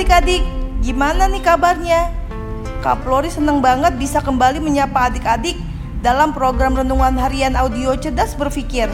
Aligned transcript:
Adik-adik, 0.00 0.40
gimana 0.80 1.28
nih 1.28 1.44
kabarnya? 1.44 2.08
Kak 2.80 3.04
Flori 3.04 3.28
seneng 3.28 3.60
banget 3.60 4.00
bisa 4.00 4.24
kembali 4.24 4.56
menyapa 4.56 5.12
adik-adik 5.12 5.60
dalam 6.00 6.32
program 6.32 6.72
Renungan 6.72 7.20
Harian 7.20 7.52
Audio 7.52 7.92
Cerdas 8.00 8.32
Berpikir. 8.32 8.88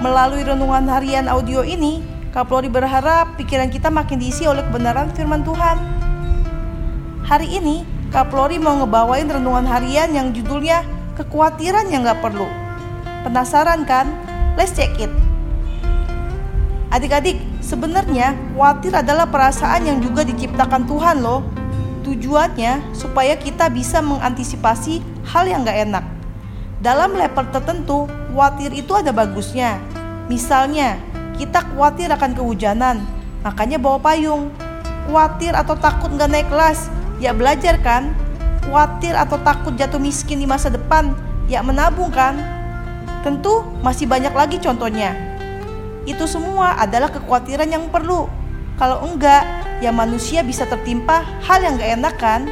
Melalui 0.00 0.40
Renungan 0.40 0.88
Harian 0.88 1.28
Audio 1.28 1.60
ini, 1.60 2.00
Kak 2.32 2.48
Flori 2.48 2.72
berharap 2.72 3.36
pikiran 3.36 3.68
kita 3.68 3.92
makin 3.92 4.16
diisi 4.24 4.48
oleh 4.48 4.64
kebenaran 4.72 5.12
firman 5.12 5.44
Tuhan. 5.44 5.76
Hari 7.28 7.52
ini, 7.52 7.84
Kak 8.08 8.32
Flori 8.32 8.56
mau 8.56 8.80
ngebawain 8.80 9.28
renungan 9.28 9.68
harian 9.68 10.16
yang 10.16 10.32
judulnya 10.32 10.80
Kekhawatiran 11.12 11.92
yang 11.92 12.08
gak 12.08 12.24
perlu. 12.24 12.48
Penasaran 13.20 13.84
kan? 13.84 14.08
Let's 14.56 14.72
check 14.72 14.96
it. 14.96 15.21
Adik-adik, 16.92 17.40
sebenarnya 17.64 18.36
khawatir 18.52 18.92
adalah 18.92 19.24
perasaan 19.24 19.88
yang 19.88 20.04
juga 20.04 20.28
diciptakan 20.28 20.84
Tuhan 20.84 21.24
loh. 21.24 21.40
Tujuannya 22.04 22.92
supaya 22.92 23.32
kita 23.32 23.72
bisa 23.72 24.04
mengantisipasi 24.04 25.00
hal 25.24 25.48
yang 25.48 25.64
gak 25.64 25.88
enak. 25.88 26.04
Dalam 26.84 27.16
level 27.16 27.48
tertentu, 27.48 28.04
khawatir 28.28 28.76
itu 28.76 28.92
ada 28.92 29.08
bagusnya. 29.08 29.80
Misalnya, 30.28 31.00
kita 31.40 31.64
khawatir 31.72 32.12
akan 32.12 32.36
kehujanan, 32.36 33.08
makanya 33.40 33.80
bawa 33.80 33.96
payung. 33.96 34.52
Khawatir 35.08 35.56
atau 35.56 35.72
takut 35.80 36.12
gak 36.12 36.28
naik 36.28 36.52
kelas, 36.52 36.92
ya 37.16 37.32
belajar 37.32 37.80
kan? 37.80 38.12
Khawatir 38.68 39.16
atau 39.16 39.40
takut 39.40 39.72
jatuh 39.80 39.96
miskin 39.96 40.44
di 40.44 40.44
masa 40.44 40.68
depan, 40.68 41.16
ya 41.48 41.64
menabung 41.64 42.12
kan? 42.12 42.36
Tentu 43.24 43.64
masih 43.80 44.04
banyak 44.04 44.36
lagi 44.36 44.60
contohnya. 44.60 45.31
Itu 46.02 46.26
semua 46.26 46.74
adalah 46.82 47.10
kekhawatiran 47.10 47.70
yang 47.70 47.86
perlu. 47.86 48.26
Kalau 48.80 49.06
enggak, 49.06 49.46
ya 49.78 49.94
manusia 49.94 50.42
bisa 50.42 50.66
tertimpa 50.66 51.22
hal 51.46 51.62
yang 51.62 51.78
gak 51.78 51.92
enak 51.98 52.14
kan? 52.18 52.42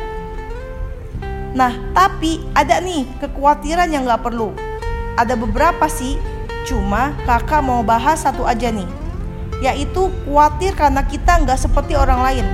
Nah, 1.51 1.75
tapi 1.91 2.39
ada 2.55 2.78
nih 2.78 3.11
kekhawatiran 3.19 3.91
yang 3.91 4.06
gak 4.06 4.23
perlu. 4.23 4.55
Ada 5.19 5.34
beberapa 5.34 5.91
sih, 5.91 6.15
cuma 6.62 7.11
kakak 7.27 7.61
mau 7.67 7.83
bahas 7.83 8.23
satu 8.23 8.47
aja 8.47 8.71
nih. 8.71 8.87
Yaitu 9.61 10.09
khawatir 10.25 10.73
karena 10.73 11.05
kita 11.05 11.43
nggak 11.45 11.61
seperti 11.61 11.93
orang 11.93 12.25
lain. 12.25 12.47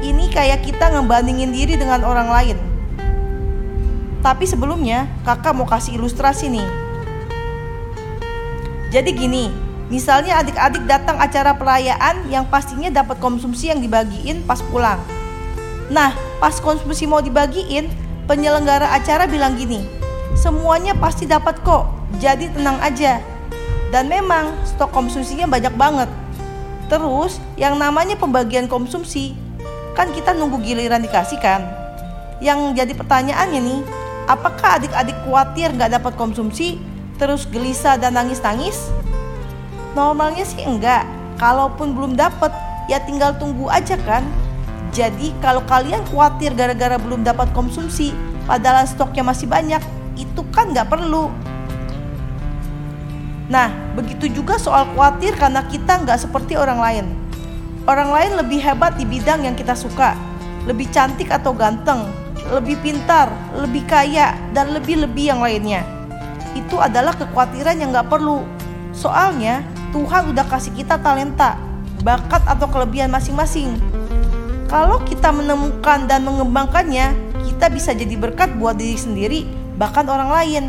Ini 0.00 0.32
kayak 0.32 0.64
kita 0.64 0.88
ngebandingin 0.88 1.52
diri 1.52 1.76
dengan 1.76 2.00
orang 2.06 2.30
lain. 2.32 2.58
Tapi 4.22 4.46
sebelumnya, 4.46 5.10
kakak 5.26 5.52
mau 5.52 5.66
kasih 5.66 5.98
ilustrasi 5.98 6.48
nih. 6.48 6.68
Jadi 8.88 9.10
gini, 9.12 9.44
Misalnya 9.92 10.40
adik-adik 10.40 10.88
datang 10.88 11.20
acara 11.20 11.52
perayaan 11.52 12.24
yang 12.32 12.48
pastinya 12.48 12.88
dapat 12.88 13.20
konsumsi 13.20 13.68
yang 13.68 13.84
dibagiin 13.84 14.40
pas 14.48 14.64
pulang. 14.72 14.96
Nah, 15.92 16.16
pas 16.40 16.56
konsumsi 16.56 17.04
mau 17.04 17.20
dibagiin, 17.20 17.92
penyelenggara 18.24 18.88
acara 18.88 19.28
bilang 19.28 19.52
gini, 19.52 19.84
semuanya 20.32 20.96
pasti 20.96 21.28
dapat 21.28 21.60
kok, 21.60 21.92
jadi 22.16 22.48
tenang 22.56 22.80
aja. 22.80 23.20
Dan 23.92 24.08
memang 24.08 24.56
stok 24.64 24.96
konsumsinya 24.96 25.44
banyak 25.44 25.76
banget. 25.76 26.08
Terus 26.88 27.36
yang 27.60 27.76
namanya 27.76 28.16
pembagian 28.16 28.72
konsumsi, 28.72 29.36
kan 29.92 30.08
kita 30.16 30.32
nunggu 30.32 30.56
giliran 30.64 31.04
dikasih 31.04 31.36
kan? 31.36 31.68
Yang 32.40 32.80
jadi 32.80 32.92
pertanyaannya 32.96 33.60
nih, 33.60 33.80
apakah 34.24 34.80
adik-adik 34.80 35.20
khawatir 35.28 35.68
gak 35.76 35.92
dapat 35.92 36.16
konsumsi, 36.16 36.80
terus 37.20 37.44
gelisah 37.44 38.00
dan 38.00 38.16
nangis-nangis? 38.16 38.88
Normalnya 39.92 40.44
sih 40.48 40.64
enggak. 40.64 41.04
Kalaupun 41.36 41.92
belum 41.92 42.12
dapat, 42.16 42.52
ya 42.88 43.02
tinggal 43.02 43.36
tunggu 43.36 43.68
aja 43.68 43.98
kan. 44.06 44.24
Jadi 44.92 45.32
kalau 45.40 45.64
kalian 45.64 46.04
khawatir 46.08 46.52
gara-gara 46.52 47.00
belum 47.00 47.24
dapat 47.24 47.48
konsumsi, 47.56 48.12
padahal 48.44 48.84
stoknya 48.84 49.24
masih 49.24 49.48
banyak, 49.48 49.80
itu 50.20 50.44
kan 50.52 50.72
nggak 50.72 50.88
perlu. 50.92 51.32
Nah, 53.48 53.72
begitu 53.96 54.28
juga 54.32 54.60
soal 54.60 54.88
khawatir 54.92 55.36
karena 55.36 55.64
kita 55.68 56.04
nggak 56.04 56.20
seperti 56.20 56.56
orang 56.56 56.80
lain. 56.80 57.06
Orang 57.88 58.12
lain 58.14 58.38
lebih 58.38 58.62
hebat 58.62 58.94
di 58.94 59.08
bidang 59.08 59.48
yang 59.48 59.56
kita 59.56 59.74
suka, 59.74 60.14
lebih 60.68 60.86
cantik 60.92 61.32
atau 61.32 61.50
ganteng, 61.56 62.06
lebih 62.52 62.78
pintar, 62.84 63.32
lebih 63.58 63.82
kaya, 63.88 64.36
dan 64.54 64.70
lebih-lebih 64.76 65.34
yang 65.34 65.40
lainnya. 65.40 65.82
Itu 66.52 66.78
adalah 66.78 67.16
kekhawatiran 67.16 67.80
yang 67.80 67.90
nggak 67.90 68.12
perlu. 68.12 68.44
Soalnya, 68.92 69.64
Tuhan 69.92 70.32
udah 70.32 70.48
kasih 70.48 70.72
kita 70.72 70.96
talenta, 71.04 71.60
bakat 72.00 72.40
atau 72.48 72.64
kelebihan 72.64 73.12
masing-masing. 73.12 73.76
Kalau 74.72 75.04
kita 75.04 75.28
menemukan 75.28 76.08
dan 76.08 76.24
mengembangkannya, 76.24 77.12
kita 77.44 77.68
bisa 77.68 77.92
jadi 77.92 78.16
berkat 78.16 78.56
buat 78.56 78.80
diri 78.80 78.96
sendiri, 78.96 79.44
bahkan 79.76 80.08
orang 80.08 80.32
lain. 80.32 80.64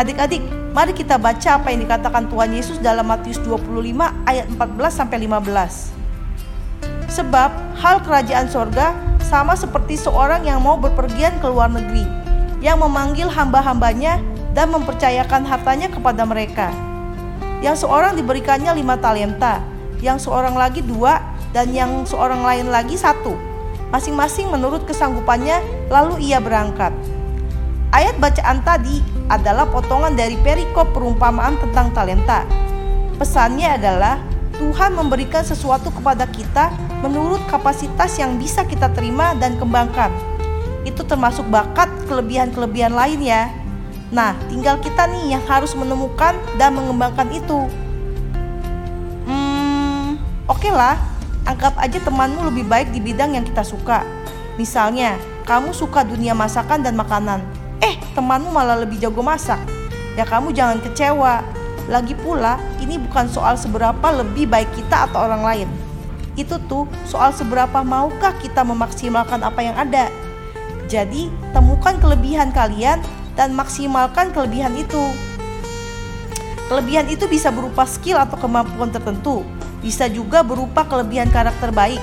Adik-adik, 0.00 0.40
mari 0.72 0.96
kita 0.96 1.20
baca 1.20 1.60
apa 1.60 1.76
yang 1.76 1.84
dikatakan 1.84 2.24
Tuhan 2.32 2.56
Yesus 2.56 2.80
dalam 2.80 3.04
Matius 3.04 3.36
25 3.44 3.68
ayat 4.24 4.48
14 4.48 4.96
sampai 4.96 5.20
15. 5.28 5.92
Sebab 7.12 7.50
hal 7.84 8.00
kerajaan 8.00 8.48
sorga 8.48 8.96
sama 9.28 9.52
seperti 9.52 10.00
seorang 10.00 10.48
yang 10.48 10.64
mau 10.64 10.80
berpergian 10.80 11.36
ke 11.36 11.52
luar 11.52 11.68
negeri, 11.68 12.08
yang 12.64 12.80
memanggil 12.80 13.28
hamba-hambanya 13.28 14.24
dan 14.56 14.72
mempercayakan 14.72 15.44
hartanya 15.44 15.92
kepada 15.92 16.24
mereka 16.24 16.72
yang 17.60 17.76
seorang 17.76 18.16
diberikannya 18.16 18.72
lima 18.72 18.96
talenta, 18.96 19.60
yang 20.00 20.16
seorang 20.16 20.56
lagi 20.56 20.80
dua, 20.80 21.20
dan 21.52 21.70
yang 21.76 22.08
seorang 22.08 22.40
lain 22.40 22.72
lagi 22.72 22.96
satu. 22.96 23.36
Masing-masing 23.92 24.48
menurut 24.48 24.86
kesanggupannya, 24.88 25.60
lalu 25.92 26.30
ia 26.30 26.40
berangkat. 26.40 26.94
Ayat 27.90 28.16
bacaan 28.22 28.62
tadi 28.62 29.02
adalah 29.26 29.66
potongan 29.66 30.14
dari 30.14 30.38
perikop 30.40 30.94
perumpamaan 30.94 31.58
tentang 31.58 31.90
talenta. 31.90 32.46
Pesannya 33.18 33.76
adalah 33.76 34.22
Tuhan 34.56 34.94
memberikan 34.94 35.42
sesuatu 35.42 35.90
kepada 35.90 36.24
kita 36.30 36.70
menurut 37.02 37.42
kapasitas 37.50 38.14
yang 38.16 38.38
bisa 38.38 38.62
kita 38.62 38.88
terima 38.94 39.34
dan 39.36 39.58
kembangkan. 39.58 40.14
Itu 40.86 41.02
termasuk 41.04 41.44
bakat, 41.50 41.90
kelebihan-kelebihan 42.06 42.94
lain 42.94 43.20
ya. 43.20 43.50
Nah, 44.10 44.34
tinggal 44.50 44.82
kita 44.82 45.06
nih 45.06 45.38
yang 45.38 45.44
harus 45.46 45.70
menemukan 45.78 46.34
dan 46.58 46.74
mengembangkan 46.74 47.30
itu. 47.30 47.70
Hmm, 49.22 50.18
oke 50.50 50.58
okay 50.58 50.74
lah, 50.74 50.98
anggap 51.46 51.78
aja 51.78 52.02
temanmu 52.02 52.50
lebih 52.50 52.66
baik 52.66 52.90
di 52.90 52.98
bidang 52.98 53.38
yang 53.38 53.46
kita 53.46 53.62
suka. 53.62 54.02
Misalnya, 54.58 55.14
kamu 55.46 55.70
suka 55.70 56.02
dunia 56.02 56.34
masakan 56.34 56.82
dan 56.82 56.98
makanan. 56.98 57.38
Eh, 57.78 58.02
temanmu 58.18 58.50
malah 58.50 58.82
lebih 58.82 58.98
jago 58.98 59.22
masak. 59.22 59.62
Ya 60.18 60.26
kamu 60.26 60.50
jangan 60.58 60.82
kecewa. 60.82 61.46
Lagi 61.86 62.18
pula, 62.18 62.58
ini 62.82 62.98
bukan 62.98 63.30
soal 63.30 63.54
seberapa 63.54 64.10
lebih 64.10 64.50
baik 64.50 64.74
kita 64.74 65.06
atau 65.06 65.22
orang 65.22 65.42
lain. 65.46 65.68
Itu 66.34 66.58
tuh 66.66 66.90
soal 67.06 67.30
seberapa 67.30 67.86
maukah 67.86 68.34
kita 68.42 68.66
memaksimalkan 68.66 69.46
apa 69.46 69.60
yang 69.62 69.78
ada. 69.78 70.10
Jadi, 70.90 71.30
temukan 71.54 71.94
kelebihan 72.02 72.50
kalian 72.50 72.98
dan 73.40 73.56
maksimalkan 73.56 74.36
kelebihan 74.36 74.76
itu. 74.76 75.00
Kelebihan 76.68 77.08
itu 77.08 77.24
bisa 77.24 77.48
berupa 77.48 77.88
skill 77.88 78.20
atau 78.20 78.36
kemampuan 78.36 78.92
tertentu, 78.92 79.48
bisa 79.80 80.12
juga 80.12 80.44
berupa 80.44 80.84
kelebihan 80.84 81.32
karakter 81.32 81.72
baik. 81.72 81.98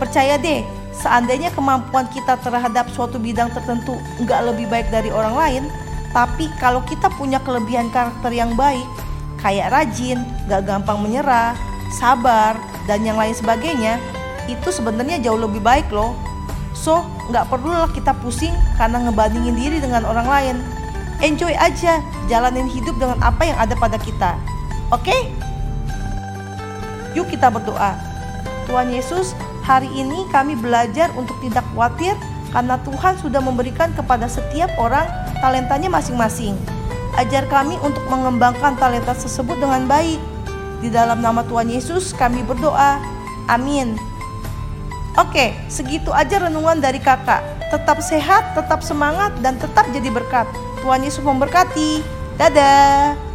Percaya 0.00 0.40
deh, 0.40 0.64
seandainya 0.96 1.52
kemampuan 1.52 2.08
kita 2.08 2.40
terhadap 2.40 2.88
suatu 2.96 3.20
bidang 3.20 3.52
tertentu 3.52 4.00
nggak 4.24 4.40
lebih 4.48 4.64
baik 4.72 4.88
dari 4.88 5.12
orang 5.12 5.36
lain, 5.36 5.64
tapi 6.16 6.48
kalau 6.56 6.80
kita 6.88 7.12
punya 7.20 7.36
kelebihan 7.44 7.92
karakter 7.92 8.32
yang 8.32 8.56
baik, 8.56 8.88
kayak 9.44 9.68
rajin, 9.68 10.24
gak 10.48 10.64
gampang 10.64 11.04
menyerah, 11.04 11.52
sabar, 12.00 12.56
dan 12.88 13.04
yang 13.04 13.20
lain 13.20 13.36
sebagainya, 13.36 14.00
itu 14.48 14.72
sebenarnya 14.72 15.20
jauh 15.20 15.36
lebih 15.36 15.60
baik 15.60 15.86
loh 15.92 16.16
So, 16.76 17.00
nggak 17.32 17.48
perlulah 17.48 17.88
kita 17.90 18.12
pusing 18.20 18.52
karena 18.76 19.08
ngebandingin 19.08 19.56
diri 19.56 19.78
dengan 19.80 20.04
orang 20.04 20.28
lain. 20.28 20.56
Enjoy 21.24 21.56
aja, 21.56 22.04
jalanin 22.28 22.68
hidup 22.68 22.92
dengan 23.00 23.16
apa 23.24 23.48
yang 23.48 23.56
ada 23.56 23.72
pada 23.80 23.96
kita. 23.96 24.36
Oke? 24.92 25.08
Okay? 25.08 25.22
Yuk 27.16 27.32
kita 27.32 27.48
berdoa. 27.48 27.96
Tuhan 28.68 28.92
Yesus, 28.92 29.32
hari 29.64 29.88
ini 29.96 30.28
kami 30.28 30.52
belajar 30.60 31.08
untuk 31.16 31.40
tidak 31.40 31.64
khawatir 31.72 32.12
karena 32.52 32.76
Tuhan 32.84 33.16
sudah 33.16 33.40
memberikan 33.40 33.96
kepada 33.96 34.28
setiap 34.28 34.68
orang 34.76 35.08
talentanya 35.40 35.88
masing-masing. 35.88 36.52
Ajar 37.16 37.48
kami 37.48 37.80
untuk 37.80 38.04
mengembangkan 38.12 38.76
talenta 38.76 39.16
tersebut 39.16 39.56
dengan 39.56 39.88
baik. 39.88 40.20
Di 40.84 40.92
dalam 40.92 41.24
nama 41.24 41.40
Tuhan 41.48 41.72
Yesus 41.72 42.12
kami 42.12 42.44
berdoa. 42.44 43.00
Amin. 43.48 43.96
Oke, 45.16 45.56
segitu 45.72 46.12
aja 46.12 46.44
renungan 46.44 46.76
dari 46.76 47.00
kakak. 47.00 47.40
Tetap 47.72 48.04
sehat, 48.04 48.52
tetap 48.52 48.84
semangat, 48.84 49.32
dan 49.40 49.56
tetap 49.56 49.88
jadi 49.88 50.12
berkat. 50.12 50.44
Tuhan 50.84 51.00
Yesus 51.08 51.24
memberkati. 51.24 52.04
Dadah. 52.36 53.25